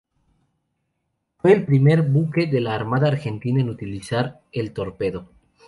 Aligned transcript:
Fue 1.37 1.51
el 1.53 1.63
primer 1.63 2.01
buque 2.01 2.47
de 2.47 2.59
la 2.59 2.73
Armada 2.73 3.09
Argentina 3.09 3.61
en 3.61 3.69
utilizar 3.69 4.41
el 4.51 4.73
torpedo. 4.73 5.29